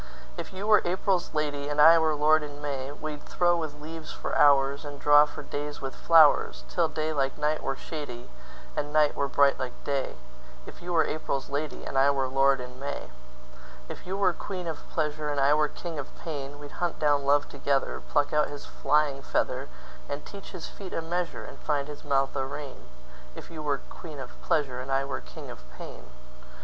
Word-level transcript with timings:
If 0.35 0.51
you 0.51 0.65
were 0.65 0.81
April's 0.83 1.31
lady, 1.35 1.69
And 1.69 1.79
I 1.79 1.99
were 1.99 2.15
lord 2.15 2.41
in 2.41 2.59
May, 2.59 2.91
We'd 2.91 3.21
throw 3.23 3.55
with 3.57 3.79
leaves 3.79 4.11
for 4.11 4.31
hoursAnd 4.31 4.97
draw 4.97 5.27
for 5.27 5.43
days 5.43 5.79
with 5.79 5.93
flowers, 5.93 6.63
Till 6.69 6.87
day 6.87 7.13
like 7.13 7.37
night 7.37 7.61
were 7.61 7.75
shadyAnd 7.75 8.27
night 8.85 9.15
were 9.15 9.27
bright 9.27 9.59
like 9.59 9.83
day; 9.83 10.15
If 10.65 10.81
you 10.81 10.91
were 10.91 11.03
April's 11.05 11.51
lady, 11.51 11.85
And 11.85 11.99
I 11.99 12.09
were 12.09 12.27
lord 12.27 12.59
in 12.59 12.79
May.If 12.79 14.07
you 14.07 14.17
were 14.17 14.33
queen 14.33 14.65
of 14.67 14.89
pleasure, 14.89 15.29
And 15.29 15.39
I 15.39 15.53
were 15.53 15.67
king 15.67 15.99
of 15.99 16.17
pain, 16.17 16.57
We'd 16.57 16.81
hunt 16.81 16.97
down 16.97 17.23
love 17.23 17.47
together, 17.47 18.01
Pluck 18.09 18.33
out 18.33 18.49
his 18.49 18.65
flying 18.65 19.21
feather, 19.21 19.69
And 20.09 20.25
teach 20.25 20.49
his 20.49 20.65
feet 20.65 20.93
a 20.93 21.01
measure, 21.03 21.43
And 21.45 21.59
find 21.59 21.87
his 21.87 22.03
mouth 22.03 22.35
a 22.35 22.43
rein; 22.43 22.87
If 23.35 23.51
you 23.51 23.61
were 23.61 23.77
queen 23.91 24.17
of 24.17 24.31
pleasure. 24.41 24.79
And 24.81 24.91
I 24.91 25.05
were 25.05 25.21
king 25.21 25.51
of 25.51 25.61
pain. 25.77 26.05